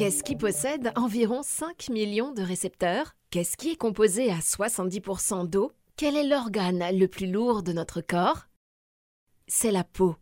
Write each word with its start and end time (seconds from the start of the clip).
Qu'est-ce 0.00 0.22
qui 0.22 0.34
possède 0.34 0.92
environ 0.96 1.42
5 1.42 1.90
millions 1.90 2.32
de 2.32 2.42
récepteurs? 2.42 3.14
Qu'est-ce 3.30 3.56
qui 3.56 3.72
est 3.72 3.76
composé 3.76 4.30
à 4.30 4.38
70% 4.38 5.46
d'eau? 5.46 5.72
Quel 5.96 6.16
est 6.16 6.26
l'organe 6.26 6.82
le 6.96 7.06
plus 7.06 7.30
lourd 7.30 7.62
de 7.62 7.72
notre 7.72 8.00
corps? 8.00 8.46
C'est 9.46 9.70
la 9.70 9.84
peau. 9.84 10.16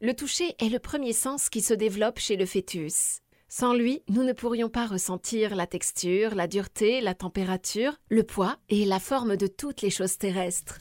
Le 0.00 0.14
toucher 0.14 0.54
est 0.60 0.68
le 0.68 0.78
premier 0.78 1.12
sens 1.12 1.48
qui 1.50 1.60
se 1.60 1.74
développe 1.74 2.20
chez 2.20 2.36
le 2.36 2.46
fœtus. 2.46 3.20
Sans 3.52 3.74
lui, 3.74 4.04
nous 4.08 4.22
ne 4.22 4.32
pourrions 4.32 4.68
pas 4.68 4.86
ressentir 4.86 5.56
la 5.56 5.66
texture, 5.66 6.36
la 6.36 6.46
dureté, 6.46 7.00
la 7.00 7.14
température, 7.14 7.96
le 8.08 8.22
poids 8.22 8.56
et 8.68 8.84
la 8.84 9.00
forme 9.00 9.36
de 9.36 9.48
toutes 9.48 9.82
les 9.82 9.90
choses 9.90 10.18
terrestres. 10.18 10.78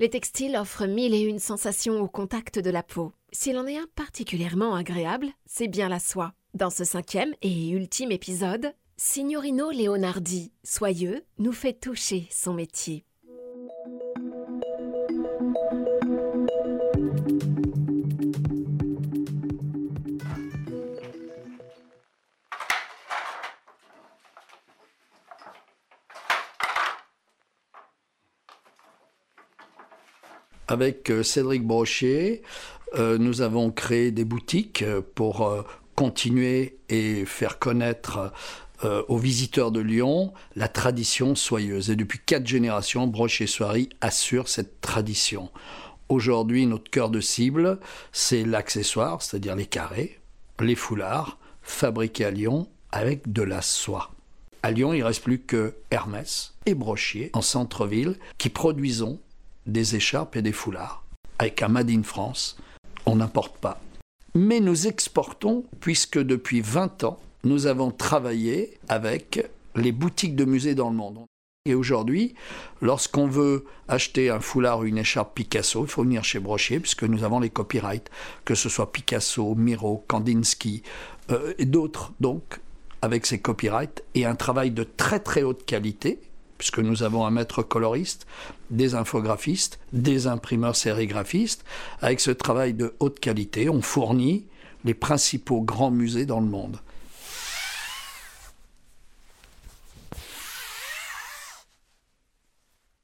Les 0.00 0.10
textiles 0.10 0.56
offrent 0.56 0.86
mille 0.88 1.14
et 1.14 1.20
une 1.20 1.38
sensations 1.38 2.00
au 2.00 2.08
contact 2.08 2.58
de 2.58 2.70
la 2.70 2.82
peau. 2.82 3.12
S'il 3.30 3.56
en 3.58 3.66
est 3.68 3.78
un 3.78 3.86
particulièrement 3.94 4.74
agréable, 4.74 5.28
c'est 5.46 5.68
bien 5.68 5.88
la 5.88 6.00
soie. 6.00 6.32
Dans 6.54 6.70
ce 6.70 6.82
cinquième 6.82 7.32
et 7.42 7.68
ultime 7.68 8.10
épisode, 8.10 8.72
Signorino 8.96 9.70
Leonardi, 9.70 10.50
soyeux, 10.64 11.24
nous 11.38 11.52
fait 11.52 11.74
toucher 11.74 12.26
son 12.32 12.54
métier. 12.54 13.04
Avec 30.70 31.10
euh, 31.10 31.24
Cédric 31.24 31.66
Brochet, 31.66 32.42
euh, 32.94 33.18
nous 33.18 33.40
avons 33.42 33.72
créé 33.72 34.12
des 34.12 34.24
boutiques 34.24 34.82
euh, 34.82 35.02
pour 35.16 35.66
continuer 35.96 36.78
et 36.88 37.26
faire 37.26 37.58
connaître 37.58 38.32
aux 39.08 39.18
visiteurs 39.18 39.72
de 39.72 39.80
Lyon 39.80 40.32
la 40.56 40.68
tradition 40.68 41.34
soyeuse. 41.34 41.90
Et 41.90 41.96
depuis 41.96 42.18
quatre 42.24 42.46
générations, 42.46 43.06
Brochet 43.06 43.46
Soierie 43.46 43.90
assure 44.00 44.48
cette 44.48 44.80
tradition. 44.80 45.50
Aujourd'hui, 46.08 46.64
notre 46.64 46.88
cœur 46.90 47.10
de 47.10 47.20
cible, 47.20 47.78
c'est 48.12 48.44
l'accessoire, 48.44 49.20
c'est-à-dire 49.20 49.56
les 49.56 49.66
carrés, 49.66 50.18
les 50.60 50.76
foulards, 50.76 51.38
fabriqués 51.60 52.24
à 52.24 52.30
Lyon 52.30 52.68
avec 52.90 53.30
de 53.30 53.42
la 53.42 53.60
soie. 53.60 54.12
À 54.62 54.70
Lyon, 54.70 54.94
il 54.94 55.02
reste 55.02 55.24
plus 55.24 55.40
que 55.40 55.74
Hermès 55.90 56.54
et 56.64 56.74
Brochier 56.74 57.30
en 57.34 57.42
centre-ville 57.42 58.16
qui 58.38 58.48
produisons 58.48 59.20
des 59.70 59.96
écharpes 59.96 60.36
et 60.36 60.42
des 60.42 60.52
foulards. 60.52 61.04
Avec 61.38 61.62
un 61.62 61.68
Made 61.68 61.90
in 61.90 62.02
France, 62.02 62.56
on 63.06 63.16
n'importe 63.16 63.56
pas. 63.58 63.80
Mais 64.34 64.60
nous 64.60 64.86
exportons, 64.86 65.64
puisque 65.80 66.18
depuis 66.18 66.60
20 66.60 67.04
ans, 67.04 67.18
nous 67.44 67.66
avons 67.66 67.90
travaillé 67.90 68.78
avec 68.88 69.46
les 69.74 69.92
boutiques 69.92 70.36
de 70.36 70.44
musées 70.44 70.74
dans 70.74 70.90
le 70.90 70.96
monde. 70.96 71.24
Et 71.66 71.74
aujourd'hui, 71.74 72.34
lorsqu'on 72.80 73.26
veut 73.26 73.66
acheter 73.88 74.30
un 74.30 74.40
foulard 74.40 74.80
ou 74.80 74.84
une 74.84 74.98
écharpe 74.98 75.34
Picasso, 75.34 75.84
il 75.84 75.90
faut 75.90 76.02
venir 76.02 76.24
chez 76.24 76.38
Brochier, 76.38 76.80
puisque 76.80 77.04
nous 77.04 77.22
avons 77.22 77.40
les 77.40 77.50
copyrights, 77.50 78.10
que 78.44 78.54
ce 78.54 78.68
soit 78.68 78.92
Picasso, 78.92 79.54
Miro, 79.54 80.04
Kandinsky 80.08 80.82
euh, 81.30 81.52
et 81.58 81.66
d'autres, 81.66 82.12
donc, 82.18 82.60
avec 83.02 83.26
ces 83.26 83.40
copyrights, 83.40 84.02
et 84.14 84.24
un 84.24 84.36
travail 84.36 84.70
de 84.70 84.84
très 84.84 85.20
très 85.20 85.42
haute 85.42 85.66
qualité, 85.66 86.18
puisque 86.60 86.78
nous 86.78 87.02
avons 87.02 87.24
un 87.24 87.30
maître 87.30 87.62
coloriste, 87.62 88.26
des 88.68 88.94
infographistes, 88.94 89.80
des 89.94 90.26
imprimeurs 90.26 90.76
sérigraphistes. 90.76 91.64
Avec 92.02 92.20
ce 92.20 92.30
travail 92.30 92.74
de 92.74 92.94
haute 93.00 93.18
qualité, 93.18 93.70
on 93.70 93.80
fournit 93.80 94.44
les 94.84 94.92
principaux 94.92 95.62
grands 95.62 95.90
musées 95.90 96.26
dans 96.26 96.38
le 96.38 96.46
monde. 96.46 96.76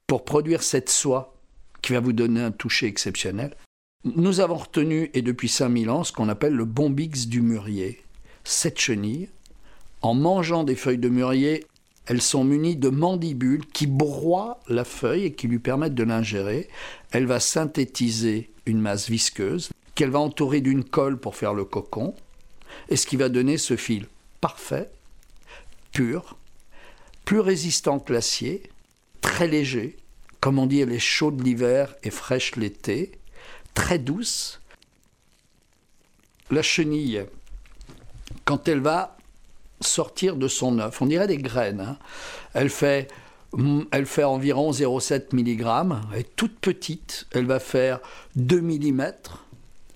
Pour 0.07 0.27
produire 0.27 0.63
cette 0.63 0.91
soie 0.91 1.35
qui 1.81 1.95
va 1.95 2.01
vous 2.01 2.13
donner 2.13 2.43
un 2.43 2.53
toucher 2.53 2.89
exceptionnel, 2.89 3.57
nous 4.05 4.41
avons 4.41 4.59
retenu, 4.59 5.11
et 5.15 5.23
depuis 5.23 5.49
5000 5.49 5.89
ans, 5.89 6.05
ce 6.05 6.13
qu'on 6.13 6.29
appelle 6.29 6.53
le 6.53 6.67
bombix 6.67 7.27
du 7.27 7.41
mûrier. 7.41 8.03
Cette 8.45 8.79
chenille, 8.79 9.31
en 10.03 10.13
mangeant 10.13 10.63
des 10.63 10.77
feuilles 10.77 10.99
de 10.99 11.09
mûrier, 11.09 11.65
elles 12.07 12.23
sont 12.23 12.45
munies 12.45 12.77
de 12.77 12.89
mandibules 12.89 13.67
qui 13.67 13.87
broient 13.87 14.61
la 14.69 14.85
feuille 14.85 15.25
et 15.25 15.33
qui 15.35 15.49
lui 15.49 15.59
permettent 15.59 15.95
de 15.95 16.05
l'ingérer. 16.05 16.69
Elle 17.11 17.27
va 17.27 17.41
synthétiser 17.41 18.51
une 18.65 18.81
masse 18.81 19.09
visqueuse 19.09 19.71
qu'elle 19.95 20.11
va 20.11 20.21
entourer 20.21 20.61
d'une 20.61 20.85
colle 20.85 21.19
pour 21.19 21.37
faire 21.37 21.55
le 21.55 21.65
cocon, 21.65 22.15
et 22.89 22.97
ce 22.97 23.07
qui 23.07 23.17
va 23.17 23.29
donner 23.29 23.59
ce 23.59 23.77
fil 23.77 24.07
parfait, 24.41 24.91
pur, 25.93 26.37
plus 27.25 27.41
résistant 27.41 27.99
que 27.99 28.13
l'acier, 28.13 28.63
très 29.21 29.49
léger, 29.49 29.97
comme 30.41 30.59
on 30.59 30.67
dit, 30.67 30.81
elle 30.81 30.93
est 30.93 30.99
chaude 30.99 31.45
l'hiver 31.45 31.97
et 32.05 32.11
fraîche 32.11 32.55
l'été, 32.57 33.13
très 33.75 33.99
douce. 33.99 34.61
La 36.51 36.63
chenille, 36.63 37.25
quand 38.45 38.69
elle 38.69 38.81
va 38.81 39.16
sortir 39.87 40.37
de 40.37 40.49
son 40.49 40.79
œuf. 40.79 41.01
On 41.03 41.07
dirait 41.07 41.27
des 41.27 41.39
graines. 41.39 41.81
Hein. 41.81 41.97
Elle, 42.55 42.71
fait, 42.71 43.09
elle 43.91 44.07
fait 44.07 44.25
environ 44.25 44.71
0,7 44.71 45.35
mg. 45.35 45.97
Elle 46.13 46.21
est 46.21 46.37
toute 46.37 46.59
petite. 46.59 47.27
Elle 47.33 47.47
va 47.47 47.59
faire 47.59 48.01
2 48.37 48.61
mm. 48.61 49.13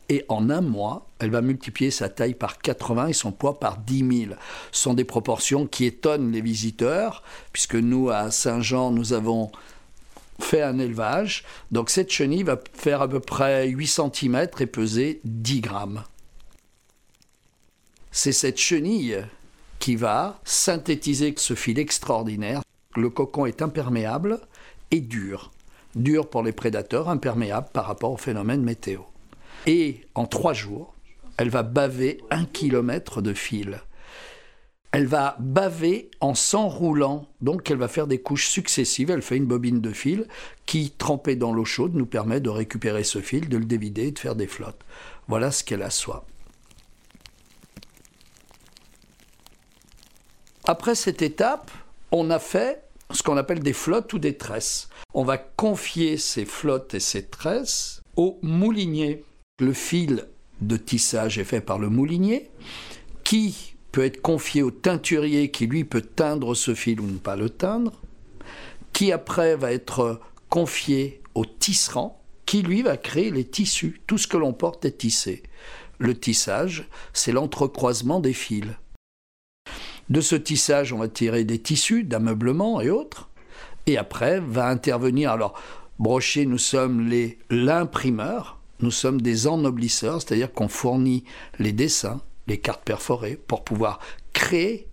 Et 0.08 0.24
en 0.28 0.50
un 0.50 0.60
mois, 0.60 1.06
elle 1.20 1.30
va 1.30 1.40
multiplier 1.40 1.92
sa 1.92 2.08
taille 2.08 2.34
par 2.34 2.58
80 2.58 3.08
et 3.08 3.12
son 3.12 3.30
poids 3.30 3.60
par 3.60 3.78
10 3.78 4.26
000. 4.26 4.34
Ce 4.72 4.82
sont 4.82 4.94
des 4.94 5.04
proportions 5.04 5.68
qui 5.68 5.84
étonnent 5.84 6.32
les 6.32 6.40
visiteurs, 6.40 7.22
puisque 7.52 7.76
nous, 7.76 8.10
à 8.10 8.32
Saint-Jean, 8.32 8.90
nous 8.90 9.12
avons 9.12 9.52
fait 10.40 10.62
un 10.62 10.78
élevage. 10.78 11.44
Donc 11.70 11.90
cette 11.90 12.10
chenille 12.10 12.42
va 12.42 12.58
faire 12.74 13.02
à 13.02 13.08
peu 13.08 13.20
près 13.20 13.68
8 13.68 13.86
cm 13.86 14.48
et 14.58 14.66
peser 14.66 15.20
10 15.24 15.60
grammes. 15.60 16.02
C'est 18.10 18.32
cette 18.32 18.58
chenille 18.58 19.24
qui 19.80 19.96
va 19.96 20.38
synthétiser 20.44 21.34
ce 21.36 21.54
fil 21.54 21.80
extraordinaire. 21.80 22.62
Le 22.94 23.10
cocon 23.10 23.46
est 23.46 23.62
imperméable 23.62 24.38
et 24.92 25.00
dur. 25.00 25.50
Dur 25.96 26.30
pour 26.30 26.44
les 26.44 26.52
prédateurs, 26.52 27.08
imperméable 27.08 27.68
par 27.72 27.86
rapport 27.86 28.12
au 28.12 28.16
phénomène 28.16 28.62
météo. 28.62 29.00
Et 29.66 30.02
en 30.14 30.26
trois 30.26 30.52
jours, 30.52 30.94
elle 31.36 31.50
va 31.50 31.64
baver 31.64 32.20
un 32.30 32.44
kilomètre 32.44 33.22
de 33.22 33.34
fil. 33.34 33.80
Elle 34.92 35.06
va 35.06 35.36
baver 35.38 36.10
en 36.20 36.34
s'enroulant, 36.34 37.28
donc 37.40 37.70
elle 37.70 37.78
va 37.78 37.88
faire 37.88 38.08
des 38.08 38.20
couches 38.20 38.48
successives. 38.48 39.10
Elle 39.10 39.22
fait 39.22 39.36
une 39.36 39.46
bobine 39.46 39.80
de 39.80 39.92
fil 39.92 40.26
qui, 40.66 40.90
trempée 40.90 41.36
dans 41.36 41.52
l'eau 41.52 41.64
chaude, 41.64 41.94
nous 41.94 42.06
permet 42.06 42.40
de 42.40 42.50
récupérer 42.50 43.04
ce 43.04 43.20
fil, 43.20 43.48
de 43.48 43.56
le 43.56 43.64
dévider 43.64 44.08
et 44.08 44.12
de 44.12 44.18
faire 44.18 44.34
des 44.36 44.48
flottes. 44.48 44.80
Voilà 45.28 45.52
ce 45.52 45.62
qu'est 45.64 45.76
la 45.76 45.90
soie. 45.90 46.26
Après 50.70 50.94
cette 50.94 51.20
étape, 51.20 51.68
on 52.12 52.30
a 52.30 52.38
fait 52.38 52.84
ce 53.10 53.24
qu'on 53.24 53.36
appelle 53.36 53.58
des 53.58 53.72
flottes 53.72 54.12
ou 54.12 54.20
des 54.20 54.36
tresses. 54.36 54.88
On 55.14 55.24
va 55.24 55.36
confier 55.36 56.16
ces 56.16 56.44
flottes 56.44 56.94
et 56.94 57.00
ces 57.00 57.26
tresses 57.26 58.02
au 58.14 58.38
moulinier. 58.42 59.24
Le 59.58 59.72
fil 59.72 60.28
de 60.60 60.76
tissage 60.76 61.40
est 61.40 61.44
fait 61.44 61.60
par 61.60 61.80
le 61.80 61.88
moulinier, 61.88 62.50
qui 63.24 63.74
peut 63.90 64.04
être 64.04 64.22
confié 64.22 64.62
au 64.62 64.70
teinturier 64.70 65.50
qui 65.50 65.66
lui 65.66 65.82
peut 65.82 66.02
teindre 66.02 66.54
ce 66.54 66.76
fil 66.76 67.00
ou 67.00 67.06
ne 67.06 67.18
pas 67.18 67.34
le 67.34 67.50
teindre, 67.50 68.00
qui 68.92 69.10
après 69.10 69.56
va 69.56 69.72
être 69.72 70.20
confié 70.50 71.20
au 71.34 71.44
tisserand, 71.46 72.22
qui 72.46 72.62
lui 72.62 72.82
va 72.82 72.96
créer 72.96 73.32
les 73.32 73.44
tissus. 73.44 74.02
Tout 74.06 74.18
ce 74.18 74.28
que 74.28 74.36
l'on 74.36 74.52
porte 74.52 74.84
est 74.84 74.98
tissé. 74.98 75.42
Le 75.98 76.16
tissage, 76.16 76.88
c'est 77.12 77.32
l'entrecroisement 77.32 78.20
des 78.20 78.34
fils. 78.34 78.68
De 80.10 80.20
ce 80.20 80.34
tissage, 80.34 80.92
on 80.92 80.98
va 80.98 81.08
tirer 81.08 81.44
des 81.44 81.60
tissus 81.60 82.02
d'ameublement 82.02 82.80
et 82.80 82.90
autres. 82.90 83.28
Et 83.86 83.96
après, 83.96 84.40
va 84.40 84.66
intervenir. 84.66 85.30
Alors, 85.30 85.54
Brochet, 86.00 86.46
nous 86.46 86.58
sommes 86.58 87.08
les 87.08 87.38
l'imprimeur, 87.48 88.58
nous 88.80 88.90
sommes 88.90 89.20
des 89.20 89.46
ennoblisseurs, 89.46 90.20
c'est-à-dire 90.20 90.52
qu'on 90.52 90.68
fournit 90.68 91.24
les 91.58 91.72
dessins, 91.72 92.20
les 92.48 92.58
cartes 92.58 92.82
perforées, 92.84 93.38
pour 93.46 93.62
pouvoir 93.62 94.00
créer 94.32 94.88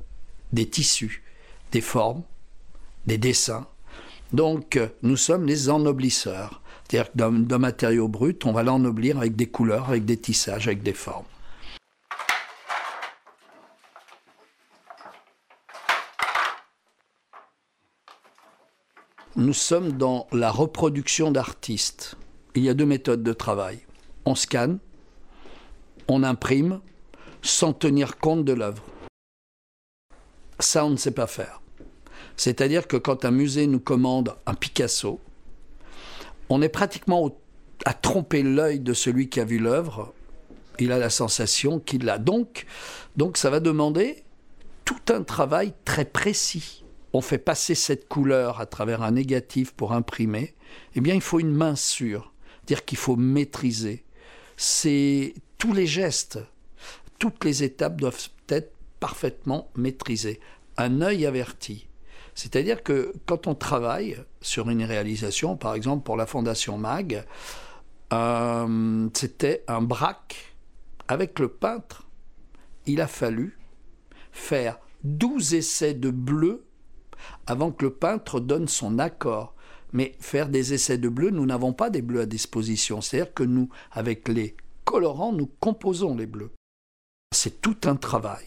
des 0.53 0.69
tissus, 0.69 1.23
des 1.71 1.81
formes, 1.81 2.21
des 3.07 3.17
dessins. 3.17 3.65
Donc, 4.33 4.79
nous 5.01 5.17
sommes 5.17 5.45
les 5.45 5.69
ennoblisseurs. 5.69 6.61
C'est-à-dire 6.87 7.11
que 7.11 7.17
d'un 7.17 7.57
matériau 7.57 8.07
brut, 8.07 8.45
on 8.45 8.51
va 8.51 8.63
l'ennoblir 8.63 9.17
avec 9.17 9.35
des 9.35 9.47
couleurs, 9.47 9.89
avec 9.89 10.05
des 10.05 10.17
tissages, 10.17 10.67
avec 10.67 10.83
des 10.83 10.93
formes. 10.93 11.25
Nous 19.37 19.53
sommes 19.53 19.91
dans 19.93 20.25
la 20.31 20.49
reproduction 20.49 21.29
d'artistes. 21.29 22.15
Il 22.55 22.63
y 22.63 22.69
a 22.69 22.73
deux 22.73 22.87
méthodes 22.87 23.21
de 23.21 23.33
travail. 23.33 23.79
On 24.25 24.33
scanne, 24.33 24.79
on 26.07 26.23
imprime, 26.23 26.81
sans 27.43 27.71
tenir 27.71 28.17
compte 28.17 28.45
de 28.45 28.53
l'œuvre. 28.53 28.83
Ça, 30.59 30.85
on 30.85 30.89
ne 30.89 30.97
sait 30.97 31.11
pas 31.11 31.27
faire. 31.27 31.61
C'est-à-dire 32.35 32.87
que 32.87 32.97
quand 32.97 33.25
un 33.25 33.31
musée 33.31 33.67
nous 33.67 33.79
commande 33.79 34.35
un 34.47 34.55
Picasso, 34.55 35.19
on 36.49 36.63
est 36.63 36.69
pratiquement 36.69 37.29
à 37.85 37.93
tromper 37.93 38.41
l'œil 38.41 38.79
de 38.79 38.93
celui 38.93 39.29
qui 39.29 39.39
a 39.39 39.45
vu 39.45 39.59
l'œuvre. 39.59 40.13
Il 40.79 40.91
a 40.91 40.97
la 40.97 41.11
sensation 41.11 41.79
qu'il 41.79 42.05
l'a. 42.05 42.17
Donc, 42.17 42.65
donc, 43.17 43.37
ça 43.37 43.51
va 43.51 43.59
demander 43.59 44.23
tout 44.83 45.13
un 45.13 45.21
travail 45.21 45.73
très 45.85 46.05
précis. 46.05 46.83
On 47.13 47.21
fait 47.21 47.37
passer 47.37 47.75
cette 47.75 48.07
couleur 48.07 48.59
à 48.59 48.65
travers 48.65 49.01
un 49.01 49.11
négatif 49.11 49.71
pour 49.71 49.93
imprimer. 49.93 50.55
Eh 50.95 51.01
bien, 51.01 51.15
il 51.15 51.21
faut 51.21 51.39
une 51.39 51.53
main 51.53 51.75
sûre, 51.75 52.33
dire 52.65 52.85
qu'il 52.85 52.97
faut 52.97 53.15
maîtriser. 53.15 54.03
C'est 54.57 55.33
tous 55.57 55.73
les 55.73 55.87
gestes, 55.87 56.39
toutes 57.19 57.43
les 57.43 57.63
étapes 57.63 57.99
doivent 57.99 58.29
être 58.49 58.73
parfaitement 58.99 59.69
maîtrisées. 59.75 60.39
Un 60.77 61.01
œil 61.01 61.25
averti. 61.25 61.87
C'est-à-dire 62.35 62.83
que 62.83 63.13
quand 63.25 63.47
on 63.47 63.55
travaille 63.55 64.17
sur 64.41 64.69
une 64.69 64.83
réalisation, 64.83 65.57
par 65.57 65.73
exemple 65.73 66.03
pour 66.03 66.17
la 66.17 66.27
Fondation 66.27 66.77
MAG, 66.77 67.25
euh, 68.13 69.09
c'était 69.13 69.63
un 69.67 69.81
braque 69.81 70.55
avec 71.07 71.39
le 71.39 71.47
peintre. 71.47 72.05
Il 72.85 73.01
a 73.01 73.07
fallu 73.07 73.57
faire 74.31 74.77
12 75.03 75.55
essais 75.55 75.93
de 75.93 76.11
bleu 76.11 76.66
avant 77.45 77.71
que 77.71 77.85
le 77.85 77.93
peintre 77.93 78.39
donne 78.39 78.67
son 78.67 78.99
accord. 78.99 79.53
Mais 79.93 80.15
faire 80.19 80.49
des 80.49 80.73
essais 80.73 80.97
de 80.97 81.09
bleu, 81.09 81.29
nous 81.29 81.45
n'avons 81.45 81.73
pas 81.73 81.89
des 81.89 82.01
bleus 82.01 82.21
à 82.21 82.25
disposition. 82.25 83.01
C'est-à-dire 83.01 83.33
que 83.33 83.43
nous, 83.43 83.69
avec 83.91 84.27
les 84.27 84.55
colorants, 84.83 85.31
nous 85.31 85.49
composons 85.59 86.15
les 86.15 86.25
bleus. 86.25 86.51
C'est 87.33 87.61
tout 87.61 87.77
un 87.85 87.95
travail 87.95 88.45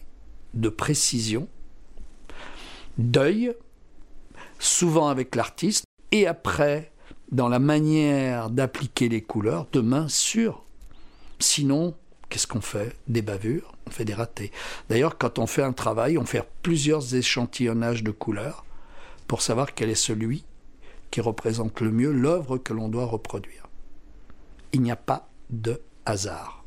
de 0.55 0.69
précision, 0.69 1.49
d'œil, 2.99 3.55
souvent 4.59 5.09
avec 5.09 5.35
l'artiste, 5.35 5.85
et 6.13 6.27
après, 6.27 6.93
dans 7.31 7.49
la 7.49 7.59
manière 7.59 8.51
d'appliquer 8.51 9.09
les 9.09 9.23
couleurs, 9.23 9.67
de 9.73 9.81
main 9.81 10.09
sûre. 10.09 10.65
Sinon, 11.39 11.95
qu'est-ce 12.31 12.47
qu'on 12.47 12.63
fait? 12.63 12.97
Des 13.09 13.21
bavures, 13.21 13.73
on 13.87 13.91
fait 13.91 14.07
des 14.07 14.15
ratés. 14.15 14.51
D'ailleurs, 14.89 15.19
quand 15.19 15.39
on 15.39 15.47
fait 15.47 15.63
un 15.63 15.73
travail, 15.73 16.17
on 16.17 16.25
fait 16.25 16.49
plusieurs 16.63 17.15
échantillonnages 17.15 18.03
de 18.03 18.11
couleurs 18.11 18.65
pour 19.27 19.43
savoir 19.43 19.75
quel 19.75 19.91
est 19.91 19.95
celui 19.95 20.45
qui 21.11 21.21
représente 21.21 21.81
le 21.81 21.91
mieux 21.91 22.13
l'œuvre 22.13 22.57
que 22.57 22.73
l'on 22.73 22.89
doit 22.89 23.05
reproduire. 23.05 23.67
Il 24.73 24.81
n'y 24.81 24.93
a 24.93 24.97
pas 24.97 25.29
de 25.51 25.83
hasard. 26.07 26.65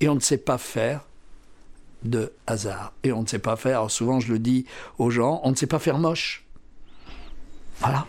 Et 0.00 0.08
on 0.08 0.16
ne 0.16 0.20
sait 0.20 0.38
pas 0.38 0.58
faire 0.58 1.06
de 2.02 2.32
hasard. 2.46 2.92
Et 3.04 3.12
on 3.12 3.22
ne 3.22 3.26
sait 3.26 3.38
pas 3.38 3.56
faire, 3.56 3.90
souvent 3.90 4.20
je 4.20 4.32
le 4.32 4.38
dis 4.38 4.66
aux 4.98 5.10
gens, 5.10 5.40
on 5.44 5.50
ne 5.50 5.56
sait 5.56 5.68
pas 5.68 5.78
faire 5.78 5.98
moche. 5.98 6.44
Voilà. 7.78 8.06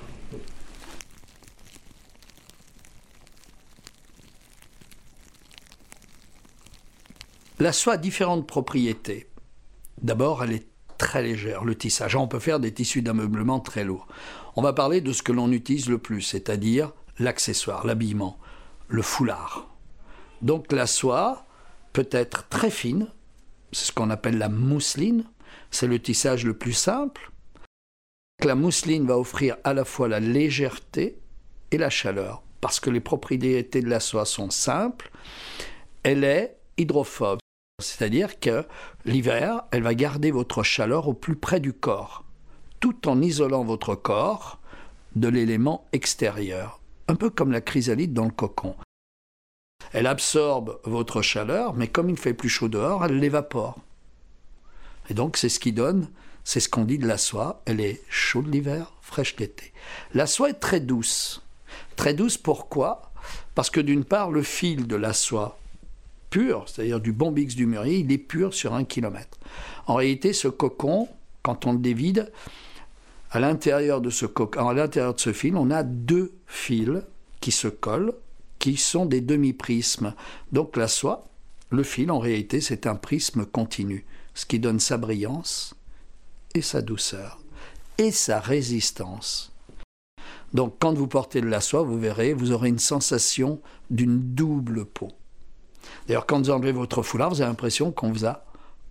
La 7.57 7.71
soie 7.71 7.93
a 7.93 7.97
différentes 7.97 8.45
propriétés. 8.45 9.29
D'abord, 10.01 10.43
elle 10.43 10.51
est 10.51 10.67
très 10.97 11.23
légère, 11.23 11.63
le 11.63 11.75
tissage. 11.75 12.17
On 12.17 12.27
peut 12.27 12.39
faire 12.39 12.59
des 12.59 12.73
tissus 12.73 13.01
d'ameublement 13.01 13.61
très 13.61 13.85
lourds. 13.85 14.07
On 14.57 14.61
va 14.61 14.73
parler 14.73 14.99
de 14.99 15.13
ce 15.13 15.23
que 15.23 15.31
l'on 15.31 15.49
utilise 15.53 15.87
le 15.87 15.97
plus, 15.97 16.21
c'est-à-dire 16.21 16.91
l'accessoire, 17.17 17.85
l'habillement, 17.85 18.37
le 18.89 19.01
foulard. 19.01 19.73
Donc 20.41 20.73
la 20.73 20.85
soie 20.85 21.45
peut 21.93 22.09
être 22.11 22.49
très 22.49 22.69
fine, 22.69 23.07
c'est 23.71 23.85
ce 23.85 23.91
qu'on 23.93 24.09
appelle 24.09 24.37
la 24.37 24.49
mousseline, 24.49 25.23
c'est 25.71 25.87
le 25.87 25.99
tissage 25.99 26.45
le 26.45 26.57
plus 26.57 26.73
simple. 26.73 27.31
La 28.43 28.55
mousseline 28.55 29.07
va 29.07 29.17
offrir 29.17 29.55
à 29.63 29.73
la 29.73 29.85
fois 29.85 30.09
la 30.09 30.19
légèreté 30.19 31.19
et 31.71 31.77
la 31.77 31.89
chaleur, 31.89 32.43
parce 32.59 32.81
que 32.81 32.89
les 32.89 32.99
propriétés 32.99 33.81
de 33.81 33.89
la 33.89 34.01
soie 34.01 34.25
sont 34.25 34.49
simples. 34.49 35.09
Elle 36.03 36.25
est 36.25 36.57
hydrophobe, 36.77 37.39
c'est-à-dire 37.79 38.39
que 38.39 38.65
l'hiver, 39.05 39.63
elle 39.71 39.83
va 39.83 39.95
garder 39.95 40.31
votre 40.31 40.63
chaleur 40.63 41.07
au 41.07 41.13
plus 41.13 41.35
près 41.35 41.59
du 41.59 41.73
corps, 41.73 42.23
tout 42.79 43.07
en 43.07 43.21
isolant 43.21 43.63
votre 43.63 43.95
corps 43.95 44.59
de 45.15 45.27
l'élément 45.27 45.85
extérieur, 45.93 46.79
un 47.07 47.15
peu 47.15 47.29
comme 47.29 47.51
la 47.51 47.61
chrysalide 47.61 48.13
dans 48.13 48.25
le 48.25 48.31
cocon. 48.31 48.75
Elle 49.93 50.07
absorbe 50.07 50.79
votre 50.83 51.21
chaleur, 51.21 51.73
mais 51.73 51.87
comme 51.87 52.09
il 52.09 52.17
fait 52.17 52.33
plus 52.33 52.49
chaud 52.49 52.67
dehors, 52.67 53.05
elle 53.05 53.19
l'évapore. 53.19 53.79
Et 55.09 55.13
donc 55.13 55.37
c'est 55.37 55.49
ce 55.49 55.59
qui 55.59 55.71
donne, 55.71 56.09
c'est 56.43 56.59
ce 56.59 56.69
qu'on 56.69 56.85
dit 56.85 56.97
de 56.97 57.07
la 57.07 57.17
soie, 57.17 57.61
elle 57.65 57.79
est 57.79 58.01
chaude 58.09 58.51
l'hiver, 58.53 58.93
fraîche 59.01 59.35
l'été. 59.37 59.73
La 60.13 60.27
soie 60.27 60.49
est 60.49 60.59
très 60.59 60.79
douce. 60.79 61.43
Très 61.95 62.13
douce 62.13 62.37
pourquoi? 62.37 63.11
Parce 63.53 63.69
que 63.69 63.79
d'une 63.79 64.03
part, 64.03 64.31
le 64.31 64.43
fil 64.43 64.87
de 64.87 64.95
la 64.95 65.13
soie 65.13 65.57
c'est-à-dire 66.65 66.99
du 66.99 67.11
bombix 67.11 67.55
du 67.55 67.65
mûrier, 67.65 67.99
il 67.99 68.11
est 68.11 68.17
pur 68.17 68.53
sur 68.53 68.73
un 68.73 68.83
kilomètre. 68.83 69.37
En 69.87 69.95
réalité, 69.95 70.33
ce 70.33 70.47
cocon, 70.47 71.07
quand 71.43 71.65
on 71.65 71.73
le 71.73 71.79
dévide, 71.79 72.31
à 73.31 73.39
l'intérieur 73.39 74.01
de 74.01 74.09
ce 74.09 74.25
cocon, 74.25 74.67
à 74.67 74.73
l'intérieur 74.73 75.13
de 75.13 75.19
ce 75.19 75.33
fil, 75.33 75.55
on 75.55 75.71
a 75.71 75.83
deux 75.83 76.33
fils 76.47 77.03
qui 77.41 77.51
se 77.51 77.67
collent, 77.67 78.13
qui 78.59 78.77
sont 78.77 79.05
des 79.05 79.21
demi-prismes. 79.21 80.13
Donc 80.51 80.77
la 80.77 80.87
soie, 80.87 81.27
le 81.69 81.83
fil, 81.83 82.11
en 82.11 82.19
réalité, 82.19 82.61
c'est 82.61 82.87
un 82.87 82.95
prisme 82.95 83.45
continu, 83.45 84.05
ce 84.33 84.45
qui 84.45 84.59
donne 84.59 84.79
sa 84.79 84.97
brillance 84.97 85.75
et 86.53 86.61
sa 86.61 86.81
douceur 86.81 87.39
et 87.97 88.11
sa 88.11 88.39
résistance. 88.39 89.53
Donc 90.53 90.75
quand 90.79 90.93
vous 90.93 91.07
portez 91.07 91.41
de 91.41 91.47
la 91.47 91.61
soie, 91.61 91.83
vous 91.83 91.99
verrez, 91.99 92.33
vous 92.33 92.51
aurez 92.51 92.69
une 92.69 92.79
sensation 92.79 93.59
d'une 93.89 94.33
double 94.33 94.85
peau. 94.85 95.11
D'ailleurs, 96.07 96.25
quand 96.25 96.39
vous 96.39 96.49
enlevez 96.49 96.71
votre 96.71 97.03
foulard, 97.03 97.29
vous 97.29 97.41
avez 97.41 97.49
l'impression 97.49 97.91
qu'on 97.91 98.11
vous 98.11 98.25
a 98.25 98.45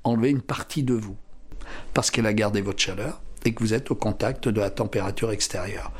enlevé 0.04 0.30
une 0.30 0.42
partie 0.42 0.82
de 0.82 0.94
vous, 0.94 1.16
parce 1.94 2.10
qu'elle 2.10 2.26
a 2.26 2.34
gardé 2.34 2.60
votre 2.60 2.80
chaleur 2.80 3.20
et 3.44 3.54
que 3.54 3.60
vous 3.60 3.74
êtes 3.74 3.90
au 3.90 3.94
contact 3.94 4.48
de 4.48 4.60
la 4.60 4.70
température 4.70 5.30
extérieure. 5.30 5.92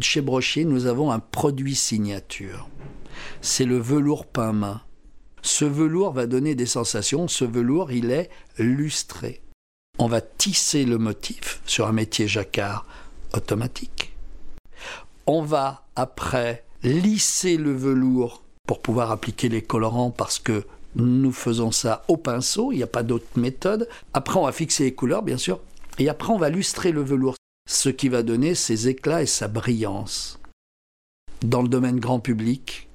Chez 0.00 0.20
Brochier, 0.20 0.64
nous 0.64 0.86
avons 0.86 1.12
un 1.12 1.20
produit 1.20 1.76
signature. 1.76 2.68
C'est 3.40 3.64
le 3.64 3.78
velours 3.78 4.26
peint 4.26 4.52
main. 4.52 4.80
Ce 5.42 5.64
velours 5.64 6.12
va 6.12 6.26
donner 6.26 6.54
des 6.54 6.66
sensations. 6.66 7.28
Ce 7.28 7.44
velours, 7.44 7.92
il 7.92 8.10
est 8.10 8.30
lustré 8.58 9.42
on 10.02 10.08
va 10.08 10.20
tisser 10.20 10.84
le 10.84 10.98
motif 10.98 11.62
sur 11.64 11.86
un 11.86 11.92
métier 11.92 12.26
jacquard 12.26 12.84
automatique. 13.34 14.12
On 15.26 15.42
va 15.42 15.84
après 15.94 16.64
lisser 16.82 17.56
le 17.56 17.72
velours 17.72 18.42
pour 18.66 18.82
pouvoir 18.82 19.12
appliquer 19.12 19.48
les 19.48 19.62
colorants 19.62 20.10
parce 20.10 20.40
que 20.40 20.64
nous 20.96 21.30
faisons 21.30 21.70
ça 21.70 22.02
au 22.08 22.16
pinceau, 22.16 22.72
il 22.72 22.78
n'y 22.78 22.82
a 22.82 22.88
pas 22.88 23.04
d'autre 23.04 23.28
méthode. 23.36 23.88
Après, 24.12 24.40
on 24.40 24.44
va 24.44 24.50
fixer 24.50 24.82
les 24.82 24.92
couleurs, 24.92 25.22
bien 25.22 25.38
sûr, 25.38 25.60
et 26.00 26.08
après, 26.08 26.32
on 26.32 26.38
va 26.38 26.50
lustrer 26.50 26.90
le 26.90 27.04
velours, 27.04 27.36
ce 27.70 27.88
qui 27.88 28.08
va 28.08 28.24
donner 28.24 28.56
ses 28.56 28.88
éclats 28.88 29.22
et 29.22 29.26
sa 29.26 29.46
brillance. 29.46 30.40
Dans 31.42 31.62
le 31.62 31.68
domaine 31.68 32.00
grand 32.00 32.18
public, 32.18 32.88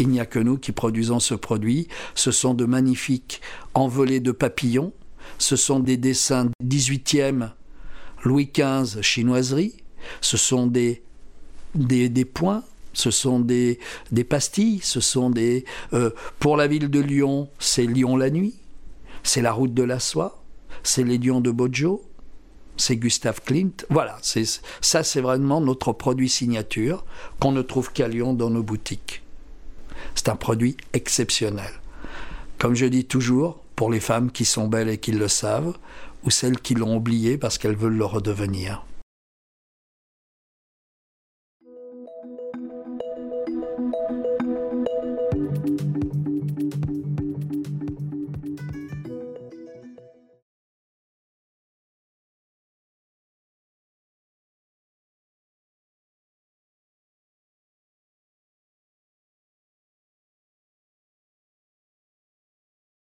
il 0.00 0.08
n'y 0.08 0.18
a 0.18 0.26
que 0.26 0.40
nous 0.40 0.58
qui 0.58 0.72
produisons 0.72 1.20
ce 1.20 1.34
produit. 1.34 1.86
Ce 2.16 2.32
sont 2.32 2.54
de 2.54 2.64
magnifiques 2.64 3.40
envolées 3.74 4.20
de 4.20 4.32
papillons 4.32 4.92
ce 5.38 5.56
sont 5.56 5.80
des 5.80 5.96
dessins 5.96 6.50
18e, 6.64 7.50
Louis 8.24 8.50
XV, 8.52 9.02
chinoiserie, 9.02 9.74
ce 10.20 10.36
sont 10.36 10.66
des, 10.66 11.02
des, 11.74 12.24
points, 12.24 12.64
ce 12.92 13.10
sont 13.10 13.40
des, 13.40 13.78
des 14.10 14.24
pastilles, 14.24 14.80
ce 14.82 15.00
sont 15.00 15.30
des... 15.30 15.64
Euh, 15.92 16.10
pour 16.38 16.56
la 16.56 16.66
ville 16.66 16.90
de 16.90 17.00
Lyon, 17.00 17.48
c'est 17.58 17.86
Lyon 17.86 18.16
la 18.16 18.30
nuit, 18.30 18.54
c'est 19.22 19.42
la 19.42 19.52
route 19.52 19.74
de 19.74 19.82
la 19.82 20.00
soie, 20.00 20.42
c'est 20.82 21.04
les 21.04 21.18
lions 21.18 21.40
de 21.40 21.50
Bojo, 21.50 22.02
c'est 22.76 22.96
Gustave 22.96 23.40
Clint. 23.44 23.84
Voilà, 23.90 24.18
ça 24.80 25.02
c'est 25.02 25.20
vraiment 25.20 25.60
notre 25.60 25.92
produit 25.92 26.28
signature 26.28 27.04
qu'on 27.40 27.52
ne 27.52 27.62
trouve 27.62 27.92
qu'à 27.92 28.08
Lyon 28.08 28.34
dans 28.34 28.50
nos 28.50 28.62
boutiques. 28.62 29.22
C'est 30.14 30.28
un 30.28 30.36
produit 30.36 30.76
exceptionnel. 30.92 31.70
Comme 32.58 32.74
je 32.74 32.86
dis 32.86 33.04
toujours, 33.04 33.62
pour 33.76 33.90
les 33.90 34.00
femmes 34.00 34.32
qui 34.32 34.44
sont 34.44 34.66
belles 34.66 34.88
et 34.88 34.98
qui 34.98 35.12
le 35.12 35.28
savent, 35.28 35.76
ou 36.24 36.30
celles 36.30 36.58
qui 36.58 36.74
l'ont 36.74 36.96
oublié 36.96 37.38
parce 37.38 37.58
qu'elles 37.58 37.76
veulent 37.76 37.96
le 37.96 38.06
redevenir. 38.06 38.84